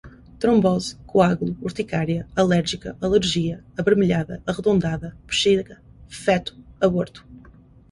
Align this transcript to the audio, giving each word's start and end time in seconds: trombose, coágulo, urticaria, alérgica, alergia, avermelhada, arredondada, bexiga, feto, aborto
trombose, 0.39 0.95
coágulo, 1.05 1.55
urticaria, 1.61 2.27
alérgica, 2.35 2.97
alergia, 2.99 3.63
avermelhada, 3.77 4.41
arredondada, 4.47 5.15
bexiga, 5.27 5.79
feto, 6.09 6.57
aborto 6.81 7.23